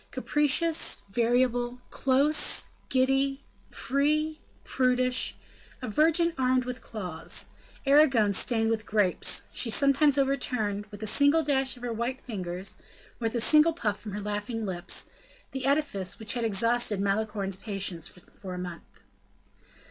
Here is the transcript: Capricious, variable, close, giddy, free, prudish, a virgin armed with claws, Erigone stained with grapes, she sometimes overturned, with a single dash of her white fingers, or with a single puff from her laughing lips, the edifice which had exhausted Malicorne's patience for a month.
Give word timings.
Capricious, 0.09 1.03
variable, 1.09 1.77
close, 1.91 2.71
giddy, 2.89 3.43
free, 3.69 4.41
prudish, 4.63 5.35
a 5.79 5.87
virgin 5.87 6.33
armed 6.39 6.65
with 6.65 6.81
claws, 6.81 7.49
Erigone 7.85 8.33
stained 8.33 8.71
with 8.71 8.87
grapes, 8.87 9.43
she 9.53 9.69
sometimes 9.69 10.17
overturned, 10.17 10.87
with 10.89 11.03
a 11.03 11.05
single 11.05 11.43
dash 11.43 11.77
of 11.77 11.83
her 11.83 11.93
white 11.93 12.19
fingers, 12.19 12.79
or 13.19 13.25
with 13.25 13.35
a 13.35 13.39
single 13.41 13.73
puff 13.73 13.99
from 13.99 14.13
her 14.13 14.21
laughing 14.21 14.65
lips, 14.65 15.05
the 15.51 15.67
edifice 15.67 16.17
which 16.17 16.33
had 16.33 16.43
exhausted 16.45 16.99
Malicorne's 16.99 17.57
patience 17.57 18.07
for 18.07 18.55
a 18.55 18.57
month. 18.57 18.81